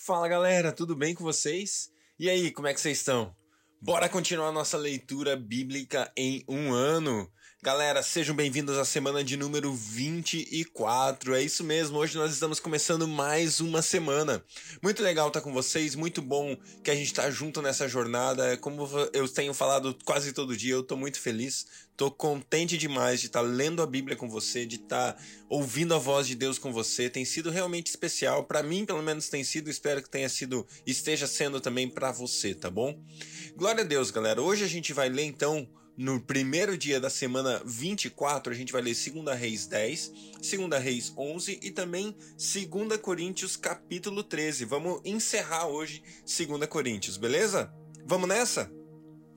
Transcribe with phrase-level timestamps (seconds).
[0.00, 1.90] Fala galera, tudo bem com vocês?
[2.20, 3.34] E aí, como é que vocês estão?
[3.80, 7.30] Bora continuar nossa leitura bíblica em um ano.
[7.62, 11.34] Galera, sejam bem-vindos à semana de número 24.
[11.34, 14.44] É isso mesmo, hoje nós estamos começando mais uma semana.
[14.82, 18.56] Muito legal estar com vocês, muito bom que a gente está junto nessa jornada.
[18.56, 23.26] Como eu tenho falado quase todo dia, eu estou muito feliz, estou contente demais de
[23.26, 25.16] estar lendo a Bíblia com você, de estar
[25.48, 27.10] ouvindo a voz de Deus com você.
[27.10, 31.26] Tem sido realmente especial, para mim pelo menos tem sido, espero que tenha sido, esteja
[31.26, 32.96] sendo também para você, tá bom?
[33.58, 34.40] Glória a Deus, galera.
[34.40, 38.80] Hoje a gente vai ler então no primeiro dia da semana 24, a gente vai
[38.80, 44.64] ler 2 Reis 10, 2 Reis 11 e também 2 Coríntios capítulo 13.
[44.64, 47.74] Vamos encerrar hoje 2 Coríntios, beleza?
[48.06, 48.70] Vamos nessa?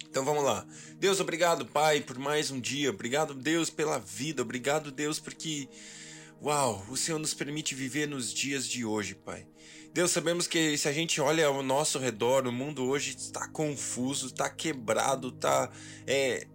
[0.08, 0.68] Então vamos lá.
[1.00, 2.92] Deus, obrigado, Pai, por mais um dia.
[2.92, 4.44] Obrigado, Deus, pela vida.
[4.44, 5.68] Obrigado, Deus, porque
[6.44, 9.46] Uau, o Senhor nos permite viver nos dias de hoje, Pai.
[9.94, 14.28] Deus, sabemos que se a gente olha ao nosso redor, o mundo hoje está confuso,
[14.28, 15.70] está quebrado, está
[16.08, 16.48] é,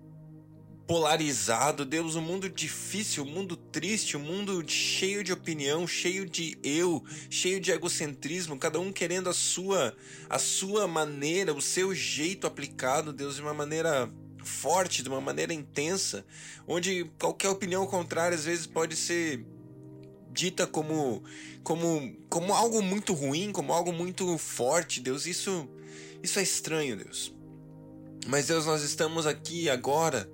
[0.86, 1.84] polarizado.
[1.84, 7.05] Deus, um mundo difícil, um mundo triste, um mundo cheio de opinião, cheio de eu,
[7.28, 9.94] cheio de egocentrismo, cada um querendo a sua,
[10.30, 14.11] a sua maneira, o seu jeito aplicado, Deus, de uma maneira
[14.42, 16.24] forte, de uma maneira intensa,
[16.66, 19.44] onde qualquer opinião contrária às vezes pode ser
[20.37, 21.25] dita como,
[21.65, 25.27] como, como algo muito ruim, como algo muito forte, Deus.
[25.27, 25.67] Isso,
[26.23, 27.34] isso é estranho, Deus.
[28.27, 30.31] Mas, Deus, nós estamos aqui agora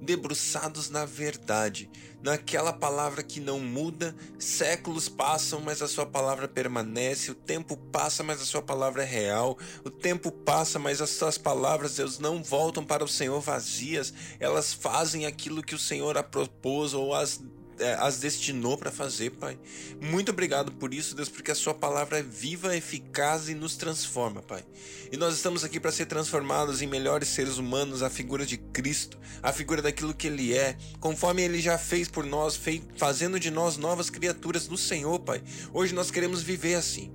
[0.00, 1.88] debruçados na verdade,
[2.22, 8.22] naquela palavra que não muda, séculos passam, mas a sua palavra permanece, o tempo passa,
[8.22, 12.42] mas a sua palavra é real, o tempo passa, mas as suas palavras, Deus, não
[12.42, 17.40] voltam para o Senhor vazias, elas fazem aquilo que o Senhor a propôs ou as
[17.78, 19.58] é, as destinou para fazer, Pai.
[20.00, 24.42] Muito obrigado por isso, Deus, porque a Sua palavra é viva, eficaz e nos transforma,
[24.42, 24.64] Pai.
[25.10, 29.18] E nós estamos aqui para ser transformados em melhores seres humanos, a figura de Cristo,
[29.42, 32.58] a figura daquilo que Ele é, conforme Ele já fez por nós,
[32.96, 35.42] fazendo de nós novas criaturas do Senhor, Pai.
[35.72, 37.12] Hoje nós queremos viver assim.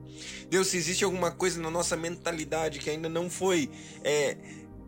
[0.50, 3.69] Deus, se existe alguma coisa na nossa mentalidade que ainda não foi
[4.03, 4.36] é,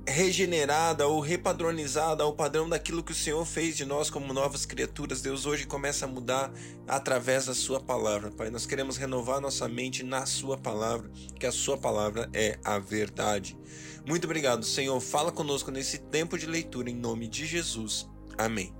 [0.07, 5.21] regenerada ou repadronizada ao padrão daquilo que o Senhor fez de nós como novas criaturas.
[5.21, 6.51] Deus hoje começa a mudar
[6.87, 8.49] através da sua palavra, Pai.
[8.49, 11.09] Nós queremos renovar nossa mente na sua palavra,
[11.39, 13.57] que a sua palavra é a verdade.
[14.05, 14.99] Muito obrigado, Senhor.
[14.99, 18.09] Fala conosco nesse tempo de leitura em nome de Jesus.
[18.37, 18.73] Amém.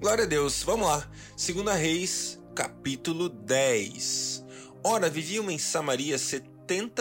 [0.00, 0.62] Glória a Deus.
[0.64, 1.08] Vamos lá.
[1.36, 4.44] Segunda Reis, capítulo 10.
[4.84, 6.51] Ora, viviam em Samaria 70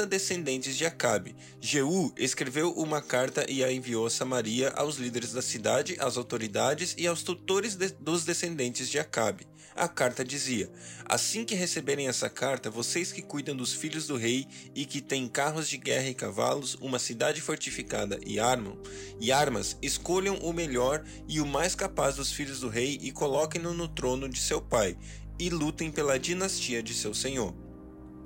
[0.07, 1.35] descendentes de Acabe.
[1.59, 6.93] Jeú escreveu uma carta e a enviou a Samaria aos líderes da cidade, às autoridades
[6.97, 9.47] e aos tutores de, dos descendentes de Acabe.
[9.75, 10.69] A carta dizia:
[11.05, 14.45] Assim que receberem essa carta, vocês que cuidam dos filhos do rei
[14.75, 18.77] e que têm carros de guerra e cavalos, uma cidade fortificada e armam
[19.19, 23.73] e armas, escolham o melhor e o mais capaz dos filhos do rei e coloquem-no
[23.73, 24.97] no trono de seu pai,
[25.39, 27.60] e lutem pela dinastia de seu senhor.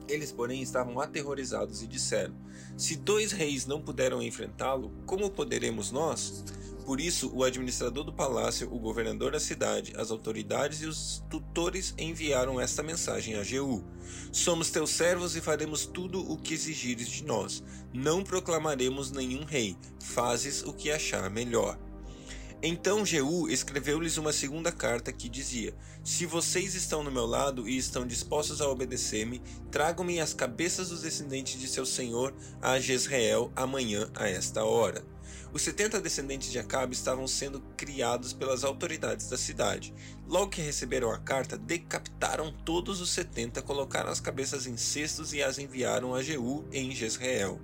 [0.07, 2.35] Eles, porém, estavam aterrorizados e disseram:
[2.77, 6.43] Se dois reis não puderam enfrentá-lo, como poderemos nós?
[6.85, 11.95] Por isso, o administrador do palácio, o governador da cidade, as autoridades e os tutores
[11.97, 13.83] enviaram esta mensagem a Jeú:
[14.31, 17.63] Somos teus servos e faremos tudo o que exigires de nós.
[17.91, 19.75] Não proclamaremos nenhum rei.
[19.99, 21.79] Fazes o que achar melhor.
[22.61, 25.73] Então Jeú escreveu-lhes uma segunda carta que dizia:
[26.03, 31.01] Se vocês estão no meu lado e estão dispostos a obedecer-me, tragam-me as cabeças dos
[31.01, 35.14] descendentes de seu senhor a Jezreel amanhã a esta hora.
[35.55, 39.93] Os 70 descendentes de Acabe estavam sendo criados pelas autoridades da cidade.
[40.27, 45.41] Logo que receberam a carta, decapitaram todos os 70, colocaram as cabeças em cestos e
[45.41, 47.61] as enviaram a Jeú em Jezreel.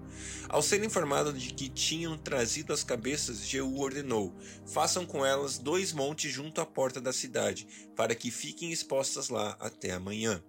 [0.48, 4.34] Ao ser informado de que tinham trazido as cabeças, Jeú ordenou:
[4.66, 9.58] façam com elas dois montes junto à porta da cidade, para que fiquem expostas lá
[9.60, 10.42] até amanhã.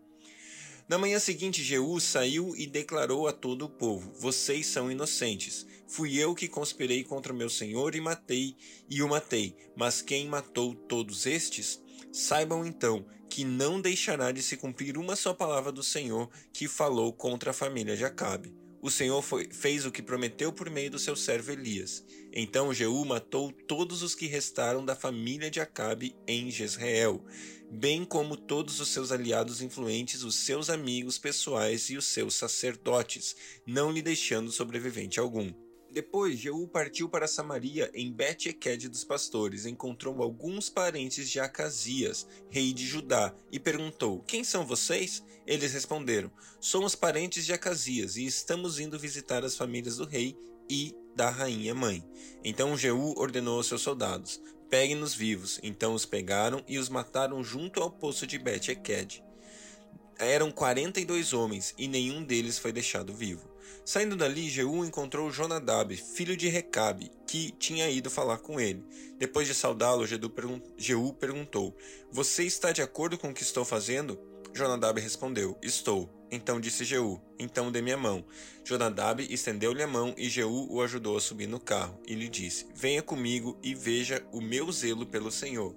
[0.92, 5.66] Na manhã seguinte, Jeú saiu e declarou a todo o povo: Vocês são inocentes.
[5.88, 8.54] Fui eu que conspirei contra meu senhor e matei,
[8.90, 9.56] e o matei.
[9.74, 11.80] Mas quem matou todos estes?
[12.12, 17.10] Saibam então que não deixará de se cumprir uma só palavra do Senhor que falou
[17.10, 18.54] contra a família de Acabe.
[18.82, 22.04] O Senhor foi, fez o que prometeu por meio do seu servo Elias.
[22.32, 27.24] Então Jeú matou todos os que restaram da família de Acabe em Jezreel,
[27.72, 33.34] bem como todos os seus aliados influentes, os seus amigos pessoais e os seus sacerdotes,
[33.66, 35.50] não lhe deixando sobrevivente algum.
[35.90, 42.74] Depois, Jeú partiu para Samaria em Bet-Eked dos pastores, encontrou alguns parentes de Acasias, rei
[42.74, 45.22] de Judá, e perguntou: Quem são vocês?
[45.46, 46.30] Eles responderam:
[46.60, 50.36] Somos parentes de Acasias e estamos indo visitar as famílias do rei
[50.72, 52.02] e da rainha mãe.
[52.42, 54.40] Então Jeú ordenou aos seus soldados:
[54.70, 55.60] Peguem-nos vivos.
[55.62, 59.22] Então os pegaram e os mataram junto ao poço de Bet-Eked.
[60.18, 63.50] Eram quarenta e dois homens, e nenhum deles foi deixado vivo.
[63.84, 68.84] Saindo dali, Jeú encontrou Jonadab, filho de Recabe, que tinha ido falar com ele.
[69.18, 71.76] Depois de saudá-lo, Jeú perguntou:
[72.10, 74.18] Você está de acordo com o que estou fazendo?
[74.54, 76.08] Jonadab respondeu: Estou.
[76.30, 78.24] Então disse Jeú: Então dê-me a mão.
[78.64, 82.66] Jonadab estendeu-lhe a mão e Jeú o ajudou a subir no carro e lhe disse:
[82.74, 85.74] Venha comigo e veja o meu zelo pelo Senhor.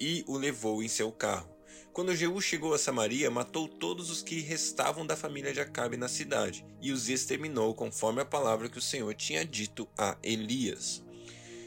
[0.00, 1.56] E o levou em seu carro.
[1.92, 6.08] Quando Jeú chegou a Samaria, matou todos os que restavam da família de Acabe na
[6.08, 11.02] cidade, e os exterminou conforme a palavra que o Senhor tinha dito a Elias.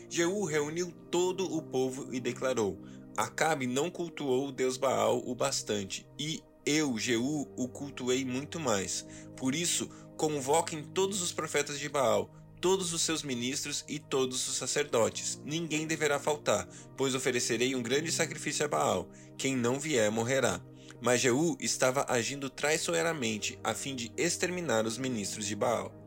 [0.07, 2.79] Jeú reuniu todo o povo e declarou:
[3.19, 9.05] Acabe não cultuou o Deus Baal o bastante, e eu, Jeú, o cultuei muito mais.
[9.35, 14.55] Por isso, convoquem todos os profetas de Baal, todos os seus ministros e todos os
[14.55, 15.37] sacerdotes.
[15.43, 19.09] Ninguém deverá faltar, pois oferecerei um grande sacrifício a Baal.
[19.37, 20.61] Quem não vier morrerá.
[21.01, 25.98] Mas Jeú estava agindo traiçoeiramente, a fim de exterminar os ministros de Baal.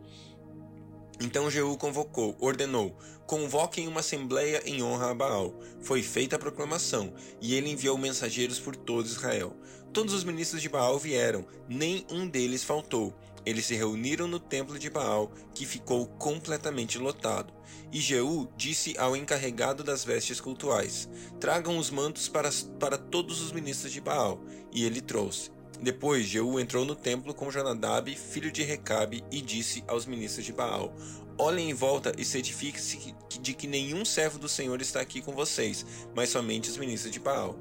[1.22, 5.54] Então Jeú convocou, ordenou: convoquem uma assembleia em honra a Baal.
[5.80, 9.56] Foi feita a proclamação, e ele enviou mensageiros por todo Israel.
[9.92, 13.14] Todos os ministros de Baal vieram, nem um deles faltou.
[13.46, 17.52] Eles se reuniram no templo de Baal, que ficou completamente lotado.
[17.92, 21.08] E Jeú disse ao encarregado das vestes cultuais:
[21.38, 24.40] Tragam os mantos para, para todos os ministros de Baal.
[24.72, 25.50] E ele trouxe.
[25.82, 30.52] Depois Jeú entrou no templo com Jonadab, filho de Recabe, e disse aos ministros de
[30.52, 30.94] Baal:
[31.36, 35.84] Olhem em volta e certifiquem-se de que nenhum servo do Senhor está aqui com vocês,
[36.14, 37.58] mas somente os ministros de Baal.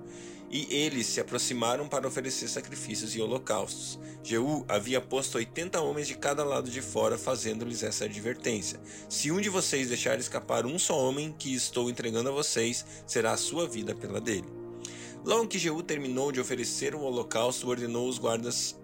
[0.51, 3.97] E eles se aproximaram para oferecer sacrifícios e holocaustos.
[4.21, 8.79] Jeú havia posto oitenta homens de cada lado de fora, fazendo-lhes essa advertência:
[9.09, 13.31] Se um de vocês deixar escapar um só homem que estou entregando a vocês, será
[13.31, 14.60] a sua vida pela dele.
[15.23, 18.75] Logo que Jeú terminou de oferecer o holocausto, ordenou os guardas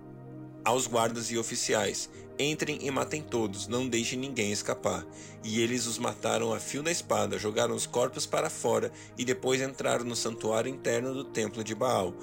[0.64, 5.06] aos guardas e oficiais: Entrem e matem todos, não deixem ninguém escapar.
[5.44, 9.62] E eles os mataram a fio da espada, jogaram os corpos para fora e depois
[9.62, 12.14] entraram no santuário interno do templo de Baal.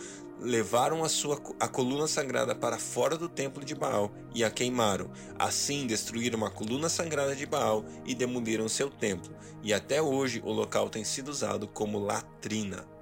[0.40, 5.10] Levaram a sua a coluna sagrada para fora do templo de Baal e a queimaram.
[5.36, 9.34] Assim destruíram a coluna sagrada de Baal e demoliram seu templo.
[9.62, 12.93] E até hoje o local tem sido usado como latrina.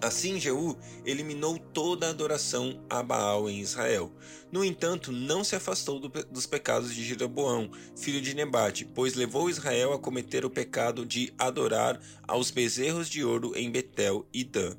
[0.00, 4.12] Assim, Jeú eliminou toda a adoração a Baal em Israel.
[4.52, 9.48] No entanto, não se afastou do, dos pecados de Jeroboão, filho de Nebate, pois levou
[9.48, 14.76] Israel a cometer o pecado de adorar aos bezerros de ouro em Betel e Dan.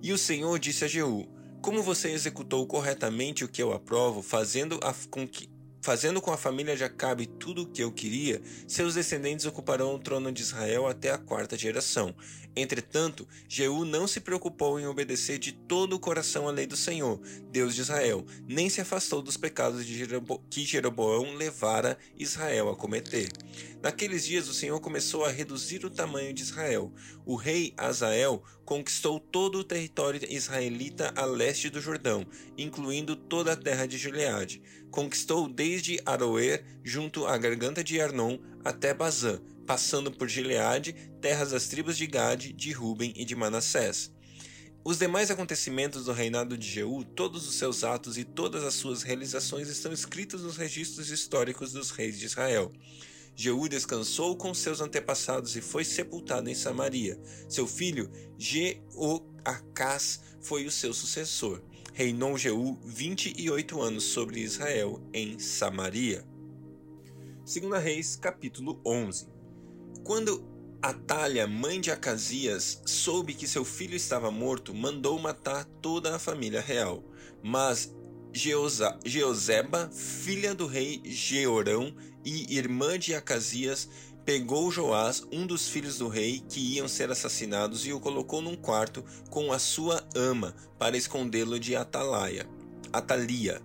[0.00, 1.28] E o Senhor disse a Jeú:
[1.60, 5.51] Como você executou corretamente o que eu aprovo, fazendo a, com que
[5.82, 9.98] Fazendo com a família de Acabe tudo o que eu queria, seus descendentes ocuparão o
[9.98, 12.14] trono de Israel até a quarta geração.
[12.54, 17.20] Entretanto, Jeú não se preocupou em obedecer de todo o coração à lei do Senhor,
[17.50, 23.28] Deus de Israel, nem se afastou dos pecados Jerobo que Jeroboão levara Israel a cometer.
[23.82, 26.92] Naqueles dias o Senhor começou a reduzir o tamanho de Israel.
[27.26, 32.24] O rei Azael conquistou todo o território israelita a leste do Jordão,
[32.56, 34.62] incluindo toda a terra de Gileade.
[34.92, 41.66] Conquistou desde Aroer, junto à garganta de Arnon, até Bazã, passando por Gileade, terras das
[41.66, 44.12] tribos de Gade, de Ruben e de Manassés.
[44.84, 49.02] Os demais acontecimentos do reinado de Jeú, todos os seus atos e todas as suas
[49.02, 52.70] realizações estão escritos nos registros históricos dos reis de Israel.
[53.34, 57.18] Jeú descansou com seus antepassados e foi sepultado em Samaria.
[57.48, 61.62] Seu filho Jeoacás foi o seu sucessor.
[61.94, 66.24] Reinou Jeú 28 anos sobre Israel em Samaria.
[67.44, 69.28] 2 Reis, capítulo 11.
[70.02, 70.42] Quando
[70.80, 76.62] Atalha, mãe de Acasias, soube que seu filho estava morto, mandou matar toda a família
[76.62, 77.04] real.
[77.42, 77.94] Mas
[78.32, 81.94] Jeoseba, filha do rei Jeorão
[82.24, 83.86] e irmã de Acasias,
[84.24, 88.56] pegou Joás, um dos filhos do rei, que iam ser assassinados, e o colocou num
[88.56, 92.48] quarto com a sua ama, para escondê-lo de Atalaia,
[92.92, 93.60] Atalia.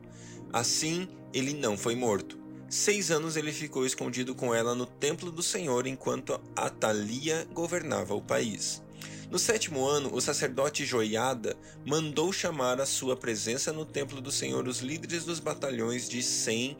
[0.51, 2.37] Assim, ele não foi morto.
[2.69, 8.21] Seis anos ele ficou escondido com ela no templo do Senhor, enquanto Atalia governava o
[8.21, 8.81] país.
[9.29, 14.67] No sétimo ano, o sacerdote Joiada mandou chamar à sua presença no templo do Senhor
[14.67, 16.77] os líderes dos batalhões de Sem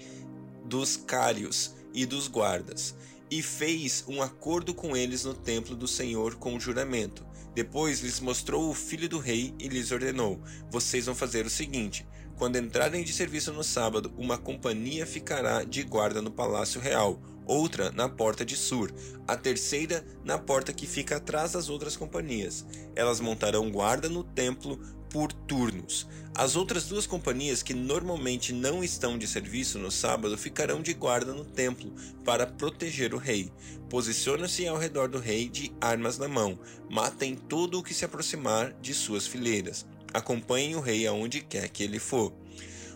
[0.64, 2.96] dos Cários e dos guardas,
[3.30, 7.26] e fez um acordo com eles no templo do Senhor com juramento.
[7.54, 12.06] Depois lhes mostrou o filho do rei e lhes ordenou: Vocês vão fazer o seguinte:
[12.38, 17.92] quando entrarem de serviço no sábado, uma companhia ficará de guarda no palácio real, outra
[17.92, 18.94] na porta de Sur,
[19.28, 22.66] a terceira na porta que fica atrás das outras companhias.
[22.96, 26.08] Elas montarão guarda no templo por turnos.
[26.36, 31.34] As outras duas companhias que normalmente não estão de serviço no sábado ficarão de guarda
[31.34, 31.92] no templo
[32.24, 33.52] para proteger o rei.
[33.90, 36.60] Posicionam-se ao redor do rei de armas na mão.
[36.90, 39.86] Matem todo o que se aproximar de suas fileiras.
[40.14, 42.34] Acompanhem o rei aonde quer que ele for.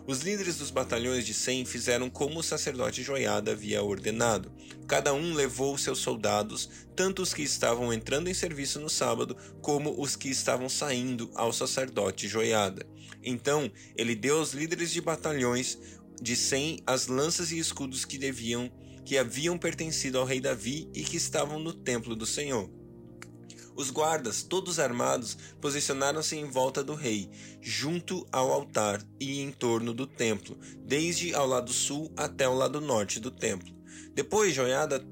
[0.07, 4.51] Os líderes dos batalhões de Sem fizeram como o sacerdote Joiada havia ordenado.
[4.87, 10.01] Cada um levou seus soldados, tanto os que estavam entrando em serviço no sábado, como
[10.01, 12.85] os que estavam saindo ao sacerdote Joiada.
[13.23, 15.77] Então ele deu aos líderes de batalhões
[16.19, 18.71] de Sem as lanças e escudos que deviam
[19.03, 22.69] que haviam pertencido ao rei Davi e que estavam no templo do Senhor.
[23.81, 29.91] Os guardas, todos armados, posicionaram-se em volta do rei, junto ao altar e em torno
[29.91, 33.73] do templo, desde ao lado sul até o lado norte do templo.
[34.13, 35.03] Depois Joiada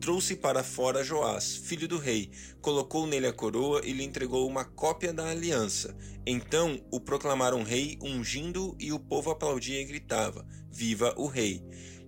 [0.00, 2.30] trouxe para fora Joás, filho do rei,
[2.62, 5.94] colocou nele a coroa e lhe entregou uma cópia da aliança.
[6.24, 11.62] Então o proclamaram rei, ungindo, e o povo aplaudia e gritava: Viva o rei!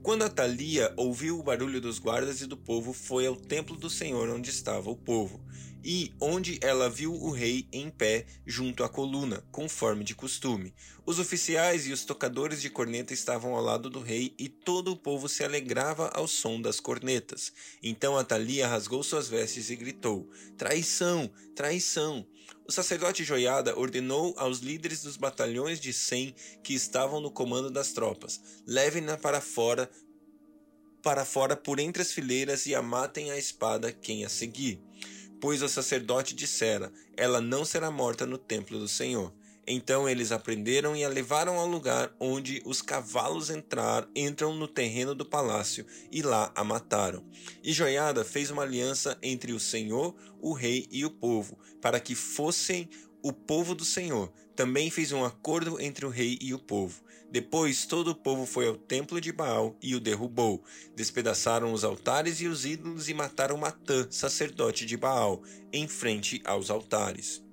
[0.08, 4.30] Quando Atalia ouviu o barulho dos guardas e do povo, foi ao templo do Senhor
[4.30, 5.38] onde estava o povo
[5.84, 10.72] e onde ela viu o rei em pé junto à coluna, conforme de costume.
[11.04, 14.96] Os oficiais e os tocadores de corneta estavam ao lado do rei e todo o
[14.96, 17.52] povo se alegrava ao som das cornetas.
[17.82, 21.30] Então Atalia rasgou suas vestes e gritou: Traição!
[21.54, 22.26] Traição!
[22.66, 27.92] O sacerdote Joiada ordenou aos líderes dos batalhões de cem que estavam no comando das
[27.92, 29.90] tropas: levem-na para fora,
[31.02, 34.80] para fora por entre as fileiras e a matem a espada quem a seguir
[35.40, 39.32] pois o sacerdote dissera: Ela não será morta no templo do Senhor.
[39.70, 44.66] Então eles a prenderam e a levaram ao lugar onde os cavalos entrar, entram no
[44.66, 47.22] terreno do palácio, e lá a mataram.
[47.62, 52.14] E Joiada fez uma aliança entre o Senhor, o rei e o povo, para que
[52.14, 52.88] fossem
[53.22, 54.32] o povo do Senhor.
[54.56, 57.02] Também fez um acordo entre o rei e o povo.
[57.30, 60.64] Depois todo o povo foi ao templo de Baal e o derrubou.
[60.96, 66.70] Despedaçaram os altares e os ídolos e mataram Matã, sacerdote de Baal, em frente aos
[66.70, 67.46] altares.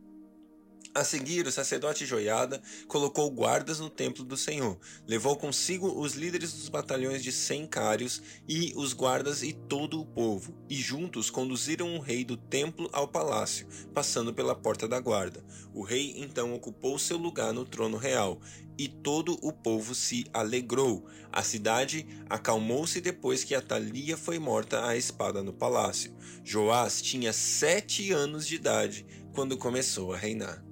[0.95, 4.79] A seguir, o sacerdote Joiada colocou guardas no templo do Senhor.
[5.05, 10.05] Levou consigo os líderes dos batalhões de cem cários e os guardas e todo o
[10.05, 15.43] povo, e juntos conduziram o rei do templo ao palácio, passando pela porta da guarda.
[15.73, 18.39] O rei então ocupou seu lugar no trono real,
[18.77, 21.05] e todo o povo se alegrou.
[21.29, 26.15] A cidade acalmou-se depois que Atalia foi morta à espada no palácio.
[26.41, 30.64] Joás tinha sete anos de idade quando começou a reinar.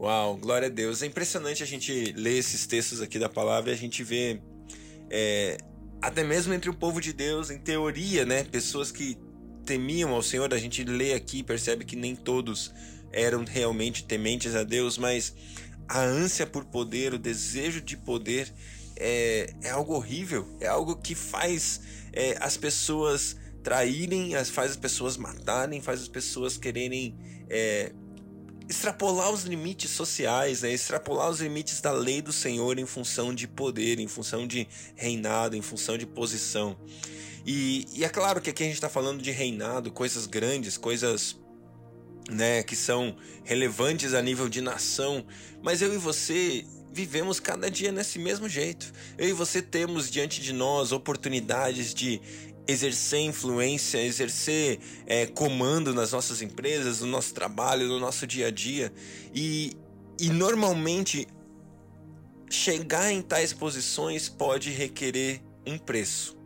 [0.00, 1.02] Uau, glória a Deus.
[1.02, 4.40] É impressionante a gente ler esses textos aqui da palavra e a gente vê,
[5.10, 5.58] é,
[6.00, 8.42] até mesmo entre o povo de Deus, em teoria, né?
[8.44, 9.18] Pessoas que
[9.66, 12.72] temiam ao Senhor, a gente lê aqui e percebe que nem todos
[13.12, 15.34] eram realmente tementes a Deus, mas
[15.86, 18.50] a ânsia por poder, o desejo de poder
[18.96, 21.82] é, é algo horrível, é algo que faz
[22.14, 27.18] é, as pessoas traírem, faz as pessoas matarem, faz as pessoas quererem
[27.50, 27.92] é,
[28.70, 30.72] extrapolar os limites sociais, né?
[30.72, 35.56] extrapolar os limites da lei do Senhor em função de poder, em função de reinado,
[35.56, 36.78] em função de posição.
[37.44, 41.36] E, e é claro que aqui a gente está falando de reinado, coisas grandes, coisas
[42.30, 45.26] né, que são relevantes a nível de nação,
[45.60, 48.92] mas eu e você vivemos cada dia nesse mesmo jeito.
[49.18, 52.20] Eu e você temos diante de nós oportunidades de
[52.70, 58.50] exercer influência, exercer é, comando nas nossas empresas, no nosso trabalho, no nosso dia a
[58.50, 58.92] dia.
[59.34, 59.76] E,
[60.18, 61.26] e normalmente
[62.48, 66.40] chegar em tais posições pode requerer um preço.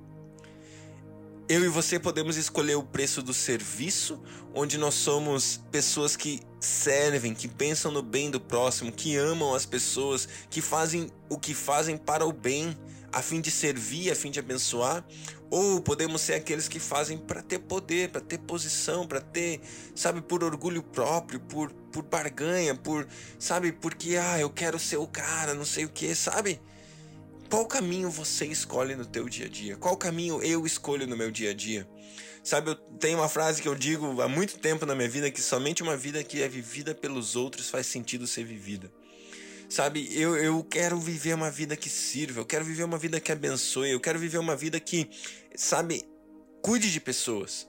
[1.47, 4.23] Eu e você podemos escolher o preço do serviço,
[4.55, 9.67] onde nós somos pessoas que servem, que pensam no bem do próximo, que amam as
[9.67, 12.75] pessoas, que fazem o que fazem para o bem,
[13.15, 15.05] a fim de servir, a fim de abençoar,
[15.49, 19.61] ou podemos ser aqueles que fazem para ter poder, para ter posição, para ter,
[19.95, 23.07] sabe, por orgulho próprio, por, por barganha, por,
[23.39, 26.61] sabe, porque, ah, eu quero ser o cara, não sei o que, sabe?
[27.49, 29.77] Qual caminho você escolhe no teu dia a dia?
[29.77, 31.89] Qual caminho eu escolho no meu dia a dia?
[32.43, 35.41] Sabe, eu tenho uma frase que eu digo há muito tempo na minha vida que
[35.41, 38.91] somente uma vida que é vivida pelos outros faz sentido ser vivida.
[39.75, 43.33] Sabe, eu, eu quero viver uma vida que sirva, eu quero viver uma vida que
[43.33, 45.11] abençoe, eu quero viver uma vida que,
[45.57, 46.05] sabe,
[46.63, 47.69] cuide de pessoas.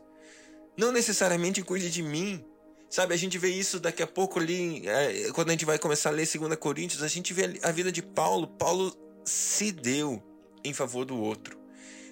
[0.77, 2.45] Não necessariamente cuide de mim.
[2.91, 6.09] Sabe, a gente vê isso daqui a pouco ali, é, quando a gente vai começar
[6.09, 8.49] a ler 2 Coríntios, a gente vê a vida de Paulo.
[8.49, 8.95] Paulo
[9.25, 10.21] se deu
[10.63, 11.57] em favor do outro.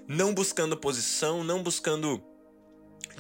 [0.08, 2.20] Não buscando posição, não buscando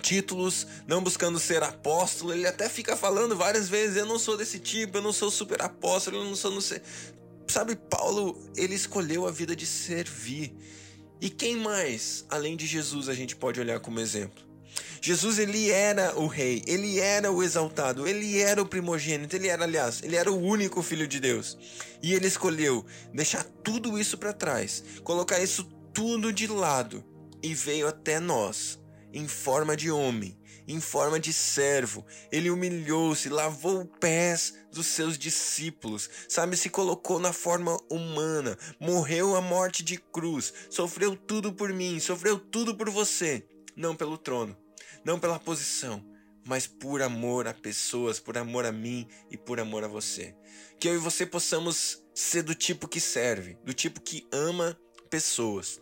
[0.03, 2.33] títulos, não buscando ser apóstolo.
[2.33, 5.61] Ele até fica falando várias vezes: eu não sou desse tipo, eu não sou super
[5.61, 6.51] apóstolo, eu não sou.
[6.51, 6.81] Não sei.
[7.47, 10.53] Sabe, Paulo, ele escolheu a vida de servir.
[11.21, 14.43] E quem mais, além de Jesus, a gente pode olhar como exemplo?
[15.01, 19.63] Jesus ele era o rei, ele era o exaltado, ele era o primogênito, ele era,
[19.63, 21.57] aliás, ele era o único filho de Deus.
[22.01, 27.03] E ele escolheu deixar tudo isso para trás, colocar isso tudo de lado
[27.41, 28.79] e veio até nós
[29.13, 32.05] em forma de homem, em forma de servo.
[32.31, 36.57] Ele humilhou-se, lavou os pés dos seus discípulos, sabe?
[36.57, 42.39] Se colocou na forma humana, morreu a morte de cruz, sofreu tudo por mim, sofreu
[42.39, 44.57] tudo por você, não pelo trono,
[45.05, 46.03] não pela posição,
[46.45, 50.35] mas por amor a pessoas, por amor a mim e por amor a você.
[50.79, 54.77] Que eu e você possamos ser do tipo que serve, do tipo que ama
[55.09, 55.79] pessoas.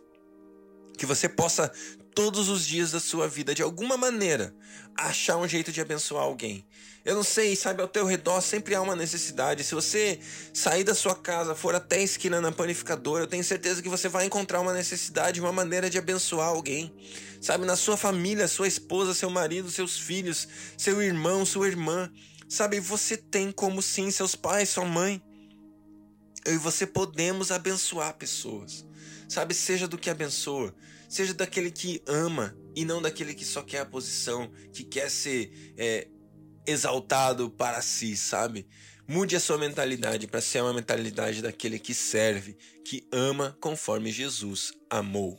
[0.96, 1.72] Que você possa
[2.14, 4.54] todos os dias da sua vida, de alguma maneira,
[4.96, 6.64] achar um jeito de abençoar alguém.
[7.04, 9.64] Eu não sei, sabe, ao teu redor sempre há uma necessidade.
[9.64, 10.20] Se você
[10.54, 14.08] sair da sua casa, for até a esquina na panificadora, eu tenho certeza que você
[14.08, 16.94] vai encontrar uma necessidade, uma maneira de abençoar alguém.
[17.40, 20.46] Sabe, na sua família, sua esposa, seu marido, seus filhos,
[20.78, 22.08] seu irmão, sua irmã.
[22.48, 25.20] Sabe, você tem como sim seus pais, sua mãe.
[26.44, 28.84] Eu e você podemos abençoar pessoas.
[29.28, 30.74] Sabe, seja do que abençoa,
[31.12, 35.74] seja daquele que ama e não daquele que só quer a posição, que quer ser
[35.76, 36.08] é,
[36.66, 38.66] exaltado para si, sabe?
[39.06, 44.72] Mude a sua mentalidade para ser uma mentalidade daquele que serve, que ama conforme Jesus
[44.88, 45.38] amou.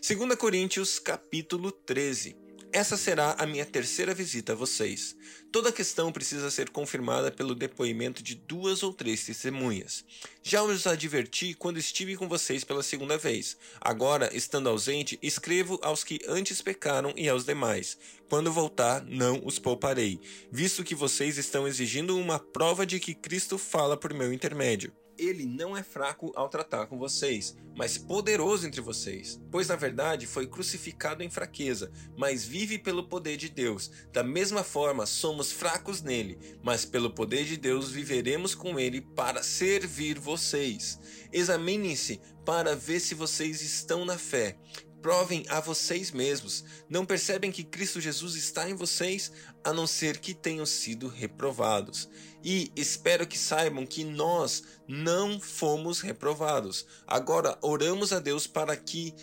[0.00, 2.43] 2 Coríntios capítulo 13.
[2.74, 5.14] Essa será a minha terceira visita a vocês.
[5.52, 10.04] Toda questão precisa ser confirmada pelo depoimento de duas ou três testemunhas.
[10.42, 13.56] Já os adverti quando estive com vocês pela segunda vez.
[13.80, 17.96] Agora, estando ausente, escrevo aos que antes pecaram e aos demais.
[18.28, 20.20] Quando voltar, não os pouparei,
[20.50, 25.44] visto que vocês estão exigindo uma prova de que Cristo fala por meu intermédio ele
[25.44, 30.46] não é fraco ao tratar com vocês, mas poderoso entre vocês, pois na verdade foi
[30.46, 33.90] crucificado em fraqueza, mas vive pelo poder de Deus.
[34.12, 39.42] Da mesma forma, somos fracos nele, mas pelo poder de Deus viveremos com ele para
[39.42, 40.98] servir vocês.
[41.32, 44.56] Examinem-se para ver se vocês estão na fé.
[45.04, 46.64] Provem a vocês mesmos.
[46.88, 49.30] Não percebem que Cristo Jesus está em vocês,
[49.62, 52.08] a não ser que tenham sido reprovados.
[52.42, 56.86] E espero que saibam que nós não fomos reprovados.
[57.06, 59.14] Agora oramos a Deus para que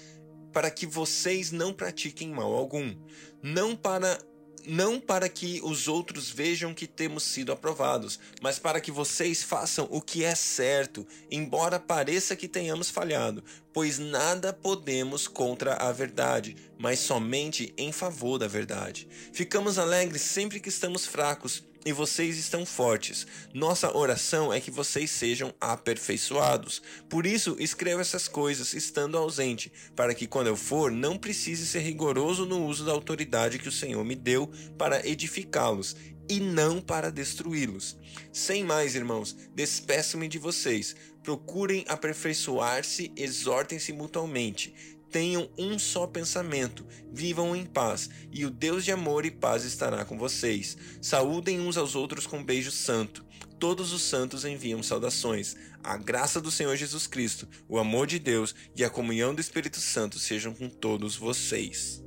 [0.53, 2.95] para que vocês não pratiquem mal algum,
[3.41, 4.19] não para
[4.65, 9.87] não para que os outros vejam que temos sido aprovados, mas para que vocês façam
[9.89, 13.43] o que é certo, embora pareça que tenhamos falhado,
[13.73, 19.07] pois nada podemos contra a verdade, mas somente em favor da verdade.
[19.33, 23.25] Ficamos alegres sempre que estamos fracos e vocês estão fortes.
[23.53, 26.81] Nossa oração é que vocês sejam aperfeiçoados.
[27.09, 31.79] Por isso, escrevo essas coisas estando ausente, para que quando eu for, não precise ser
[31.79, 35.95] rigoroso no uso da autoridade que o Senhor me deu para edificá-los
[36.29, 37.97] e não para destruí-los.
[38.31, 40.95] Sem mais, irmãos, despeço-me de vocês.
[41.23, 44.73] Procurem aperfeiçoar-se, exortem-se mutuamente
[45.11, 50.05] tenham um só pensamento, vivam em paz, e o Deus de amor e paz estará
[50.05, 50.77] com vocês.
[51.01, 53.25] Saúdem uns aos outros com um beijo santo.
[53.59, 55.55] Todos os santos enviam saudações.
[55.83, 59.79] A graça do Senhor Jesus Cristo, o amor de Deus e a comunhão do Espírito
[59.79, 62.01] Santo sejam com todos vocês.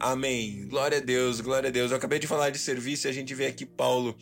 [0.00, 0.66] Amém.
[0.66, 1.90] Glória a Deus, glória a Deus.
[1.90, 4.16] Eu acabei de falar de serviço e a gente vê aqui Paulo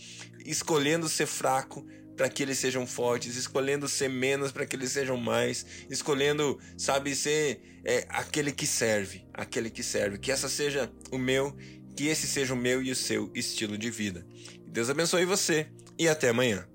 [0.44, 1.86] escolhendo ser fraco
[2.18, 7.14] para que eles sejam fortes, escolhendo ser menos para que eles sejam mais, escolhendo, sabe,
[7.14, 10.18] ser é, aquele que serve, aquele que serve.
[10.18, 11.56] Que essa seja o meu,
[11.96, 14.26] que esse seja o meu e o seu estilo de vida.
[14.66, 16.66] Deus abençoe você e até amanhã.